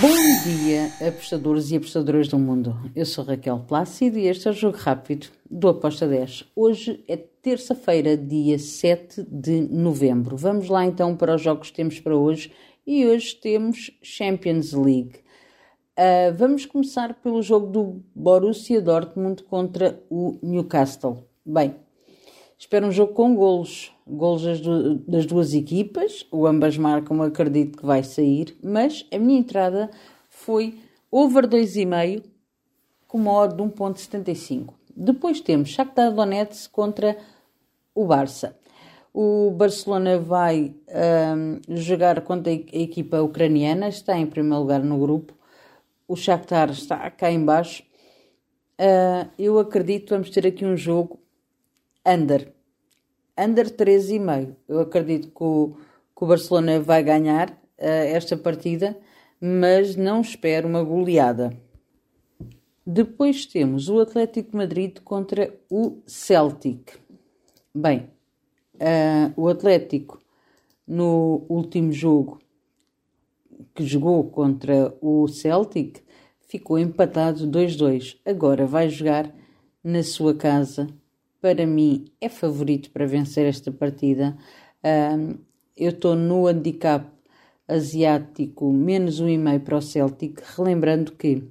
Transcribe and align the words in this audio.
Bom 0.00 0.42
dia, 0.44 0.92
apostadores 1.08 1.70
e 1.70 1.76
apostadoras 1.76 2.28
do 2.28 2.38
mundo. 2.38 2.76
Eu 2.94 3.06
sou 3.06 3.24
Raquel 3.24 3.60
Plácido 3.60 4.18
e 4.18 4.26
este 4.26 4.46
é 4.46 4.50
o 4.50 4.54
Jogo 4.54 4.76
Rápido 4.76 5.28
do 5.50 5.68
Aposta 5.68 6.06
10. 6.06 6.44
Hoje 6.54 7.02
é 7.08 7.16
terça-feira, 7.16 8.16
dia 8.16 8.58
7 8.58 9.22
de 9.22 9.60
novembro. 9.62 10.36
Vamos 10.36 10.68
lá 10.68 10.84
então 10.84 11.16
para 11.16 11.36
os 11.36 11.40
jogos 11.40 11.70
que 11.70 11.76
temos 11.76 11.98
para 11.98 12.14
hoje 12.14 12.52
e 12.86 13.06
hoje 13.06 13.36
temos 13.36 13.90
Champions 14.02 14.72
League. 14.72 15.20
Uh, 15.98 16.34
vamos 16.36 16.66
começar 16.66 17.14
pelo 17.14 17.40
jogo 17.40 17.66
do 17.68 18.02
Borussia 18.14 18.82
Dortmund 18.82 19.44
contra 19.44 19.98
o 20.10 20.38
Newcastle. 20.42 21.24
Bem, 21.44 21.74
espero 22.58 22.86
um 22.86 22.92
jogo 22.92 23.12
com 23.12 23.34
golos, 23.34 23.92
golos 24.06 24.42
das, 25.06 25.26
duas 25.26 25.54
equipas, 25.54 26.26
o 26.30 26.46
ambas 26.46 26.76
marcam, 26.76 27.22
acredito 27.22 27.78
que 27.78 27.86
vai 27.86 28.02
sair, 28.02 28.56
mas 28.62 29.06
a 29.12 29.18
minha 29.18 29.38
entrada 29.38 29.90
foi 30.28 30.78
over 31.10 31.46
2,5 31.46 32.24
com 33.06 33.18
uma 33.18 33.32
odd 33.32 33.56
de 33.56 33.62
1.75. 33.62 34.74
Depois 34.96 35.40
temos 35.40 35.70
Shakhtar 35.70 36.12
Donetsk 36.12 36.70
contra 36.70 37.16
o 37.94 38.04
Barça. 38.06 38.56
O 39.12 39.50
Barcelona 39.50 40.18
vai 40.18 40.74
um, 41.34 41.60
jogar 41.76 42.20
contra 42.22 42.52
a 42.52 42.54
equipa 42.54 43.22
ucraniana, 43.22 43.88
está 43.88 44.16
em 44.18 44.26
primeiro 44.26 44.60
lugar 44.60 44.82
no 44.82 44.98
grupo 44.98 45.36
o 46.08 46.16
Shakhtar 46.16 46.70
está 46.70 47.10
cá 47.10 47.30
embaixo. 47.30 47.82
Uh, 48.78 49.28
eu 49.38 49.58
acredito 49.58 50.06
que 50.06 50.10
vamos 50.12 50.30
ter 50.30 50.46
aqui 50.46 50.64
um 50.64 50.76
jogo 50.76 51.18
under. 52.06 52.52
Under 53.38 53.66
13,5. 53.70 54.54
Eu 54.68 54.80
acredito 54.80 55.28
que 55.28 55.42
o, 55.42 55.76
que 56.16 56.24
o 56.24 56.26
Barcelona 56.26 56.80
vai 56.80 57.02
ganhar 57.02 57.50
uh, 57.50 57.54
esta 57.78 58.36
partida, 58.36 58.96
mas 59.40 59.96
não 59.96 60.20
espero 60.20 60.68
uma 60.68 60.82
goleada. 60.82 61.56
Depois 62.86 63.44
temos 63.44 63.88
o 63.88 64.00
Atlético 64.00 64.56
Madrid 64.56 64.98
contra 65.00 65.52
o 65.68 65.98
Celtic. 66.06 66.92
Bem, 67.74 68.08
uh, 68.76 69.32
o 69.36 69.48
Atlético 69.48 70.22
no 70.86 71.44
último 71.48 71.92
jogo 71.92 72.40
que 73.74 73.84
jogou 73.84 74.24
contra 74.24 74.94
o 75.00 75.28
Celtic, 75.28 76.00
ficou 76.40 76.78
empatado 76.78 77.46
2-2. 77.46 78.16
Agora 78.24 78.66
vai 78.66 78.88
jogar 78.88 79.32
na 79.82 80.02
sua 80.02 80.34
casa. 80.34 80.88
Para 81.40 81.66
mim, 81.66 82.06
é 82.20 82.28
favorito 82.28 82.90
para 82.90 83.06
vencer 83.06 83.46
esta 83.46 83.70
partida. 83.70 84.36
Eu 85.76 85.90
estou 85.90 86.14
no 86.14 86.46
handicap 86.46 87.06
asiático 87.68 88.72
menos 88.72 89.20
um 89.20 89.28
e 89.28 89.36
meio 89.36 89.60
para 89.60 89.76
o 89.76 89.82
Celtic, 89.82 90.40
relembrando 90.56 91.12
que 91.12 91.42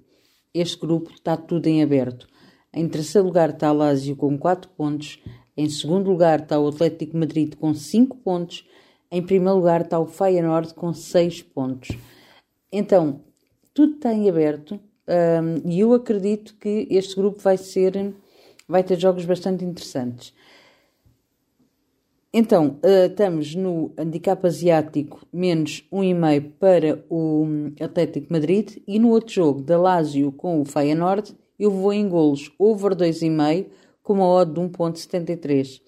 este 0.54 0.80
grupo 0.80 1.12
está 1.12 1.36
tudo 1.36 1.68
em 1.68 1.84
aberto. 1.84 2.28
Em 2.74 2.88
terceiro 2.88 3.28
lugar 3.28 3.50
está 3.50 3.72
o 3.72 3.76
Lazio 3.76 4.16
com 4.16 4.38
4 4.38 4.70
pontos, 4.72 5.22
em 5.56 5.70
segundo 5.70 6.10
lugar 6.10 6.42
está 6.42 6.60
o 6.60 6.68
Atlético 6.68 7.18
Madrid 7.18 7.56
com 7.56 7.74
5 7.74 8.18
pontos, 8.18 8.68
em 9.12 9.22
primeiro 9.22 9.56
lugar 9.58 9.82
está 9.82 10.00
o 10.00 10.06
Feyenoord 10.06 10.74
com 10.74 10.94
6 10.94 11.42
pontos. 11.44 11.90
Então, 12.72 13.22
tudo 13.74 13.96
está 13.96 14.14
em 14.14 14.30
aberto 14.30 14.80
um, 15.08 15.70
e 15.70 15.80
eu 15.80 15.94
acredito 15.94 16.56
que 16.60 16.88
este 16.90 17.16
grupo 17.16 17.40
vai 17.42 17.58
ser, 17.58 18.14
vai 18.68 18.84
ter 18.84 19.00
jogos 19.00 19.26
bastante 19.26 19.64
interessantes. 19.64 20.34
Então, 22.34 22.80
uh, 22.84 23.10
estamos 23.10 23.56
no 23.56 23.94
handicap 23.98 24.46
asiático 24.46 25.26
menos 25.32 25.88
1,5 25.92 26.52
para 26.60 27.06
o 27.10 27.48
Atlético 27.80 28.32
Madrid 28.32 28.78
e 28.86 29.00
no 29.00 29.10
outro 29.10 29.34
jogo 29.34 29.62
da 29.62 29.78
Lazio 29.78 30.32
com 30.34 30.62
o 30.62 30.66
Feyenoord 30.66 31.34
eu 31.58 31.72
vou 31.72 31.94
em 31.94 32.10
golos 32.10 32.52
over 32.60 32.94
2,5 32.94 33.68
com 34.04 34.14
uma 34.14 34.28
odd 34.28 34.54
de 34.54 34.60
1.73. 34.60 35.82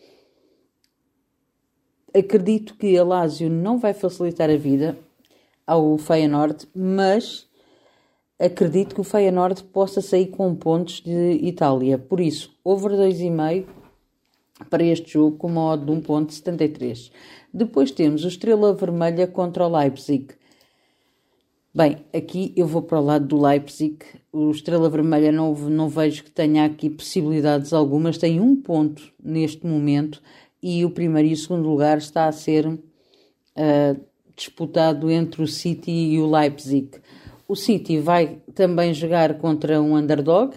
Acredito 2.15 2.75
que 2.75 2.97
a 2.97 3.03
Lazio 3.03 3.49
não 3.49 3.77
vai 3.77 3.93
facilitar 3.93 4.49
a 4.49 4.55
vida, 4.55 4.97
ao 5.67 5.97
Feyenoord, 5.97 6.65
mas 6.73 7.46
acredito 8.39 8.95
que 8.95 9.01
o 9.01 9.03
Feyenoord 9.03 9.63
possa 9.65 10.01
sair 10.01 10.27
com 10.27 10.55
pontos 10.55 11.01
de 11.01 11.39
Itália. 11.41 11.97
Por 11.97 12.19
isso, 12.19 12.55
over 12.63 12.91
2,5 12.91 13.65
para 14.69 14.83
este 14.83 15.13
jogo 15.13 15.37
com 15.37 15.47
uma 15.47 15.73
odd 15.73 15.85
de 15.85 15.91
1.73. 15.91 17.11
Depois 17.53 17.91
temos 17.91 18.23
o 18.23 18.27
Estrela 18.27 18.73
Vermelha 18.73 19.27
contra 19.27 19.65
o 19.65 19.77
Leipzig. 19.77 20.27
Bem, 21.73 21.97
aqui 22.13 22.53
eu 22.55 22.65
vou 22.65 22.81
para 22.81 22.99
o 22.99 23.03
lado 23.05 23.27
do 23.27 23.39
Leipzig. 23.39 23.99
O 24.31 24.49
Estrela 24.49 24.89
Vermelha 24.89 25.31
não, 25.31 25.53
não 25.53 25.87
vejo 25.87 26.23
que 26.23 26.31
tenha 26.31 26.65
aqui 26.65 26.89
possibilidades 26.89 27.71
algumas. 27.71 28.17
Tem 28.17 28.39
um 28.39 28.55
ponto 28.55 29.13
neste 29.23 29.65
momento 29.65 30.21
e 30.61 30.83
o 30.83 30.89
primeiro 30.89 31.29
e 31.29 31.33
o 31.33 31.37
segundo 31.37 31.69
lugar 31.69 31.99
está 31.99 32.25
a 32.27 32.31
ser 32.31 32.67
uh, 32.67 32.79
disputado 34.35 35.09
entre 35.11 35.43
o 35.43 35.47
City 35.47 35.91
e 35.91 36.19
o 36.19 36.29
Leipzig. 36.29 36.89
O 37.47 37.55
City 37.55 37.99
vai 37.99 38.41
também 38.53 38.93
jogar 38.93 39.37
contra 39.37 39.81
um 39.81 39.95
underdog. 39.95 40.55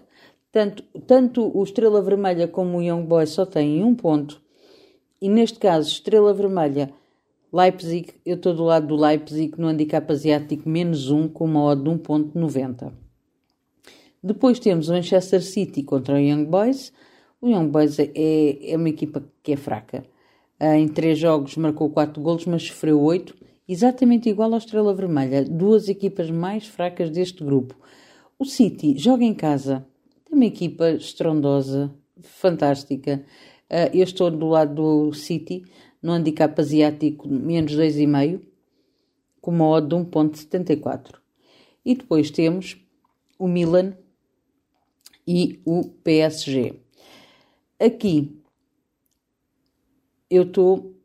Tanto, 0.50 0.82
tanto 1.06 1.56
o 1.56 1.62
Estrela 1.62 2.02
Vermelha 2.02 2.48
como 2.48 2.78
o 2.78 2.82
Young 2.82 3.04
Boys 3.04 3.30
só 3.30 3.46
têm 3.46 3.84
um 3.84 3.94
ponto. 3.94 4.40
E 5.22 5.28
neste 5.28 5.58
caso, 5.58 5.88
Estrela 5.88 6.34
Vermelha, 6.34 6.92
Leipzig, 7.52 8.14
eu 8.26 8.36
estou 8.36 8.54
do 8.54 8.64
lado 8.64 8.88
do 8.88 8.96
Leipzig 8.96 9.52
no 9.56 9.68
handicap 9.68 10.10
asiático 10.10 10.68
menos 10.68 11.10
um 11.10 11.28
com 11.28 11.44
uma 11.44 11.62
odd 11.62 11.82
de 11.82 11.90
1.90. 11.90 12.92
Depois 14.22 14.58
temos 14.58 14.88
o 14.88 14.92
Manchester 14.92 15.42
City 15.42 15.82
contra 15.82 16.14
o 16.14 16.18
Young 16.18 16.44
Boys. 16.44 16.92
O 17.40 17.48
Young 17.48 17.68
Boys 17.68 17.98
é, 17.98 18.10
é 18.14 18.76
uma 18.76 18.88
equipa 18.88 19.24
que 19.42 19.52
é 19.52 19.56
fraca. 19.56 20.04
Ah, 20.58 20.76
em 20.76 20.88
três 20.88 21.18
jogos 21.18 21.56
marcou 21.56 21.88
quatro 21.88 22.20
golos, 22.20 22.44
mas 22.46 22.62
sofreu 22.64 23.00
oito 23.00 23.34
exatamente 23.72 24.28
igual 24.28 24.50
ao 24.52 24.58
Estrela 24.58 24.92
Vermelha, 24.92 25.44
duas 25.44 25.88
equipas 25.88 26.28
mais 26.28 26.66
fracas 26.66 27.08
deste 27.08 27.44
grupo. 27.44 27.76
O 28.36 28.44
City 28.44 28.98
joga 28.98 29.22
em 29.22 29.32
casa, 29.32 29.86
tem 30.24 30.34
uma 30.34 30.44
equipa 30.44 30.90
estrondosa, 30.90 31.94
fantástica. 32.20 33.24
Uh, 33.70 33.96
eu 33.96 34.02
estou 34.02 34.28
do 34.28 34.48
lado 34.48 34.74
do 34.74 35.12
City, 35.14 35.64
no 36.02 36.10
handicap 36.10 36.60
asiático 36.60 37.28
menos 37.28 37.72
2,5, 37.72 38.40
com 39.40 39.52
uma 39.52 39.68
odd 39.68 39.86
de 39.86 39.94
1.74. 39.94 41.20
E 41.84 41.94
depois 41.94 42.28
temos 42.28 42.76
o 43.38 43.46
Milan 43.46 43.94
e 45.24 45.60
o 45.64 45.84
PSG. 46.02 46.74
Aqui 47.78 48.36
eu 50.28 50.42
estou 50.42 50.99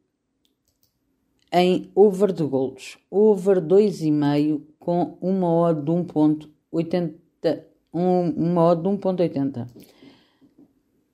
em 1.52 1.90
over 1.96 2.32
de 2.32 2.44
golos, 2.44 2.98
over 3.10 3.62
2,5 3.62 4.62
com 4.80 5.18
uma 5.22 5.52
odd 5.52 5.82
de 5.82 5.92
1.80, 5.92 7.64
um, 7.94 8.30
uma 8.30 8.64
odd 8.64 8.82
de 8.82 8.90
1.80. 8.90 9.68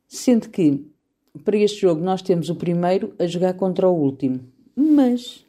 Sendo 0.08 0.50
que 0.50 0.86
para 1.44 1.58
este 1.58 1.82
jogo 1.82 2.04
nós 2.04 2.22
temos 2.22 2.50
o 2.50 2.56
primeiro 2.56 3.14
a 3.18 3.26
jogar 3.26 3.54
contra 3.54 3.88
o 3.88 3.96
último, 3.96 4.42
mas 4.76 5.46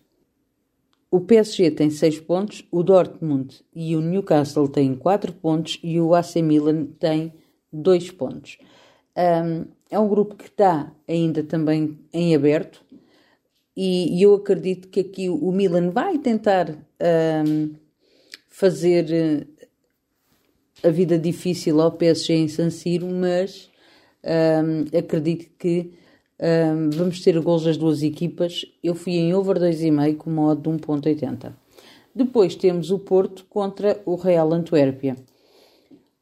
o 1.10 1.21
PSG 1.21 1.71
tem 1.72 1.91
6 1.91 2.21
pontos, 2.21 2.65
o 2.71 2.82
Dortmund 2.82 3.60
e 3.75 3.94
o 3.97 4.00
Newcastle 4.00 4.69
têm 4.69 4.94
4 4.94 5.32
pontos 5.34 5.78
e 5.82 6.00
o 6.00 6.15
AC 6.15 6.37
Milan 6.37 6.87
tem 6.98 7.32
2 7.72 8.10
pontos. 8.12 8.59
Um, 9.16 9.66
é 9.91 9.98
um 9.98 10.09
grupo 10.09 10.34
que 10.34 10.47
está 10.47 10.91
ainda 11.06 11.42
também 11.42 11.98
em 12.15 12.34
aberto, 12.34 12.82
e, 13.77 14.22
eu 14.22 14.34
acredito 14.34 14.88
que 14.88 15.00
aqui 15.00 15.28
o 15.28 15.50
Milan 15.50 15.91
vai 15.91 16.19
tentar 16.19 16.71
um, 16.71 17.71
fazer 18.49 19.10
eh, 19.10 19.47
a 20.86 20.91
vida 20.91 21.19
difícil 21.19 21.80
ao 21.80 21.92
PSG 21.92 22.34
em 22.34 22.48
San 22.48 22.69
Siro, 22.69 23.07
mas 23.07 23.71
um, 24.24 24.98
acredito 24.98 25.51
que 25.59 25.92
um, 26.39 26.91
vamos 26.91 27.22
ter 27.22 27.41
gols 27.41 27.65
das 27.65 27.77
duas 27.77 28.03
equipas. 28.03 28.65
Eu 28.83 28.95
fui 28.95 29.15
em 29.15 29.34
over 29.34 29.59
2,5 29.59 30.16
com 30.16 30.30
modo 30.30 30.71
de 30.71 30.84
1.80. 30.84 31.54
Depois 32.15 32.54
temos 32.54 32.91
o 32.91 32.98
Porto 32.98 33.47
contra 33.48 34.03
o 34.04 34.16
Real 34.16 34.53
Antuérpia. 34.53 35.16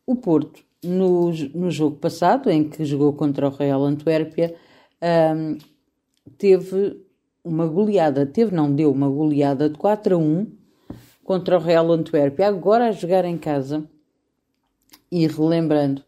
O 0.06 0.14
Porto, 0.14 0.62
no, 0.84 1.32
no 1.54 1.70
jogo 1.70 1.96
passado, 1.96 2.48
em 2.48 2.68
que 2.68 2.84
jogou 2.84 3.12
contra 3.12 3.48
o 3.48 3.50
Real 3.50 3.82
Antuérpia, 3.82 4.54
um, 5.34 5.58
teve 6.38 7.09
uma 7.44 7.66
goleada, 7.66 8.26
teve, 8.26 8.54
não 8.54 8.72
deu, 8.72 8.90
uma 8.90 9.08
goleada 9.08 9.68
de 9.68 9.78
4 9.78 10.14
a 10.14 10.18
1 10.18 10.46
contra 11.24 11.56
o 11.56 11.60
Real 11.60 11.90
Antuérpia, 11.92 12.48
agora 12.48 12.88
a 12.88 12.92
jogar 12.92 13.24
em 13.24 13.38
casa. 13.38 13.88
E 15.10 15.26
relembrando 15.26 16.02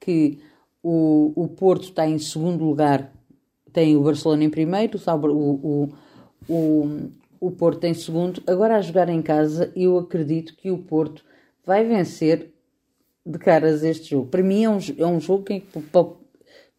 que 0.00 0.38
o, 0.82 1.32
o 1.34 1.48
Porto 1.48 1.84
está 1.84 2.06
em 2.06 2.18
segundo 2.18 2.64
lugar, 2.64 3.12
tem 3.72 3.96
o 3.96 4.02
Barcelona 4.02 4.44
em 4.44 4.50
primeiro, 4.50 4.98
o, 4.98 5.28
o, 5.28 5.88
o, 6.48 7.10
o 7.40 7.50
Porto 7.50 7.84
em 7.84 7.94
segundo. 7.94 8.42
Agora 8.46 8.76
a 8.76 8.80
jogar 8.80 9.08
em 9.08 9.20
casa, 9.20 9.72
eu 9.76 9.98
acredito 9.98 10.56
que 10.56 10.70
o 10.70 10.78
Porto 10.78 11.24
vai 11.64 11.84
vencer 11.84 12.52
de 13.24 13.38
caras 13.38 13.82
este 13.82 14.10
jogo. 14.10 14.28
Para 14.28 14.42
mim 14.42 14.64
é 14.64 14.70
um, 14.70 14.78
é 14.98 15.06
um 15.06 15.20
jogo 15.20 15.42
que, 15.42 15.60
para, 15.60 16.06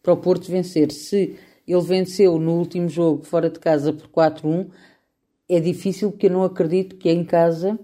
para 0.02 0.14
o 0.14 0.18
Porto 0.18 0.50
vencer. 0.50 0.92
Se 0.92 1.38
ele 1.68 1.82
venceu 1.82 2.40
no 2.40 2.58
último 2.58 2.88
jogo 2.88 3.24
fora 3.24 3.50
de 3.50 3.60
casa 3.60 3.92
por 3.92 4.08
4-1, 4.08 4.70
é 5.50 5.60
difícil 5.60 6.12
porque 6.12 6.28
eu 6.28 6.32
não 6.32 6.44
acredito 6.44 6.96
que 6.96 7.10
em 7.10 7.24
casa 7.24 7.78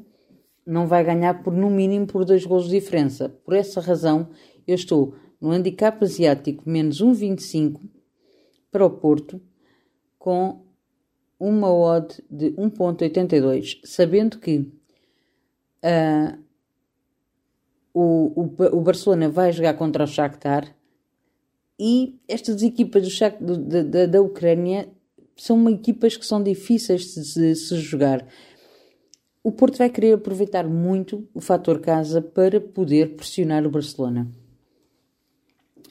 não 0.66 0.88
vai 0.88 1.04
ganhar 1.04 1.44
por 1.44 1.54
no 1.54 1.70
mínimo 1.70 2.08
por 2.08 2.24
dois 2.24 2.46
gols 2.46 2.66
de 2.66 2.80
diferença. 2.80 3.30
Por 3.30 3.54
essa 3.54 3.82
razão, 3.82 4.30
eu 4.66 4.76
estou 4.76 5.16
no 5.40 5.52
handicap 5.52 6.02
asiático 6.04 6.64
menos 6.70 7.02
1,25 7.02 7.82
para 8.72 8.86
o 8.86 8.90
Porto 8.90 9.42
com 10.18 10.64
uma 11.38 11.70
odd 11.70 12.24
de 12.30 12.52
1.82, 12.52 13.82
sabendo 13.84 14.40
que 14.40 14.60
uh, 15.84 16.42
o, 17.94 18.42
o, 18.42 18.78
o, 18.78 18.82
Barcelona 18.82 19.28
vai 19.30 19.52
jogar 19.52 19.74
contra 19.74 20.06
o 20.06 20.08
Shakhtar 20.08 20.74
e 21.80 22.20
estas 22.28 22.62
equipas 22.62 23.04
do 23.40 23.58
do, 23.58 23.84
da, 23.84 24.06
da 24.06 24.22
Ucrânia 24.22 24.90
são 25.36 25.70
equipas 25.70 26.16
que 26.16 26.26
são 26.26 26.42
difíceis 26.42 27.14
de, 27.14 27.22
de 27.22 27.56
se 27.56 27.76
jogar. 27.78 28.28
O 29.44 29.52
Porto 29.52 29.78
vai 29.78 29.90
querer 29.90 30.14
aproveitar 30.14 30.68
muito 30.68 31.28
o 31.34 31.42
fator 31.42 31.80
casa 31.80 32.22
para 32.22 32.62
poder 32.62 33.16
pressionar 33.16 33.66
o 33.66 33.70
Barcelona. 33.70 34.28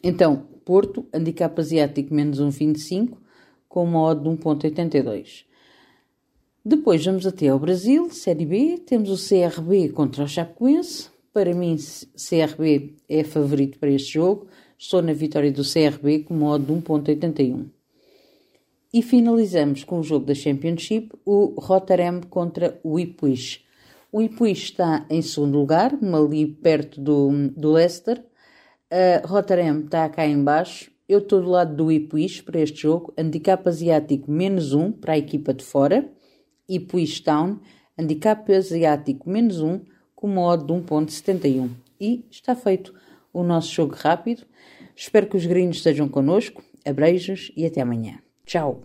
Então, 0.03 0.47
Porto, 0.65 1.07
handicap 1.13 1.61
asiático 1.61 2.15
menos 2.15 2.41
1,25 2.41 3.17
com 3.69 3.85
uma 3.85 4.03
odd 4.03 4.23
de 4.23 4.29
1.82. 4.29 5.45
Depois 6.65 7.05
vamos 7.05 7.27
até 7.27 7.49
ao 7.49 7.59
Brasil, 7.59 8.09
Série 8.11 8.47
B, 8.47 8.79
temos 8.87 9.11
o 9.11 9.29
CRB 9.29 9.89
contra 9.89 10.25
o 10.25 10.29
Chapecoense. 10.29 11.11
Para 11.33 11.53
mim, 11.55 11.77
CRB 12.15 12.95
é 13.09 13.25
favorito 13.25 13.79
para 13.79 13.91
este 13.91 14.15
jogo. 14.15 14.47
Estou 14.83 15.01
na 15.01 15.13
vitória 15.13 15.53
do 15.53 15.63
CRB 15.63 16.25
com 16.25 16.35
uma 16.35 16.51
odd 16.51 16.67
de 16.67 16.73
1.81. 16.73 17.67
E 18.93 19.03
finalizamos 19.03 19.85
com 19.85 20.01
o 20.01 20.03
jogo 20.03 20.27
da 20.27 20.35
Championship, 20.35 21.11
o 21.25 21.55
Rotterdam 21.59 22.21
contra 22.29 22.81
o 22.83 22.99
Ipswich. 22.99 23.65
O 24.11 24.21
Ipswich 24.21 24.65
está 24.65 25.07
em 25.09 25.23
segundo 25.23 25.57
lugar, 25.57 25.97
ali 26.13 26.47
perto 26.47 27.01
do, 27.01 27.31
do 27.57 27.73
Leicester. 27.73 28.19
Uh, 28.91 29.27
Rotterdam 29.27 29.85
está 29.85 30.09
cá 30.09 30.27
em 30.27 30.43
baixo 30.43 30.93
eu 31.13 31.19
estou 31.19 31.43
do 31.43 31.51
lado 31.51 31.77
do 31.77 31.93
Ipswich 31.93 32.43
para 32.43 32.61
este 32.61 32.83
jogo. 32.83 33.13
Handicap 33.19 33.69
asiático 33.69 34.31
menos 34.31 34.73
1 34.73 34.93
para 34.93 35.13
a 35.13 35.19
equipa 35.19 35.53
de 35.53 35.63
fora. 35.63 36.11
Ipswich 36.67 37.23
Town. 37.23 37.59
Handicap 37.99 38.51
asiático 38.51 39.29
menos 39.29 39.61
1 39.61 39.81
com 40.15 40.27
modo 40.27 40.65
de 40.65 40.73
1.71. 40.73 41.69
E 42.01 42.25
está 42.31 42.55
feito 42.55 42.95
o 43.33 43.43
nosso 43.43 43.71
jogo 43.73 43.95
rápido. 43.95 44.47
Espero 45.03 45.27
que 45.27 45.37
os 45.37 45.45
gringos 45.45 45.79
estejam 45.79 46.09
connosco. 46.09 46.63
Abreijos 46.87 47.51
e 47.57 47.67
até 47.67 47.81
amanhã. 47.81 48.21
Tchau! 48.47 48.85